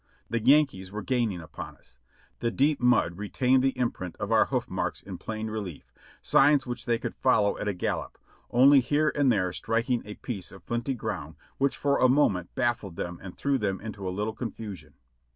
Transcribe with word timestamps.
The 0.31 0.43
Yankees 0.43 0.91
were 0.91 1.03
gaining 1.03 1.41
upon 1.41 1.75
us. 1.77 1.99
The 2.39 2.49
deep 2.49 2.79
mud 2.81 3.19
retained 3.19 3.63
the 3.63 3.77
imprint 3.77 4.15
of 4.17 4.31
our 4.31 4.45
hoof 4.47 4.67
marks 4.67 5.03
in 5.03 5.19
plain 5.19 5.47
relief, 5.51 5.93
signs 6.23 6.65
which 6.65 6.87
they 6.87 6.97
could 6.97 7.13
follow 7.13 7.55
at 7.59 7.67
a 7.67 7.73
gallop, 7.75 8.17
only 8.49 8.79
here 8.79 9.11
and 9.15 9.31
there 9.31 9.53
striking 9.53 10.01
a 10.03 10.15
piece 10.15 10.51
of 10.51 10.63
flinty 10.63 10.95
ground 10.95 11.35
which 11.59 11.77
for 11.77 11.99
a 11.99 12.09
moment 12.09 12.49
baffled 12.55 12.95
them 12.95 13.19
and 13.21 13.37
threw 13.37 13.59
them 13.59 13.79
into 13.79 14.09
a 14.09 14.09
little 14.09 14.33
confusion. 14.33 14.95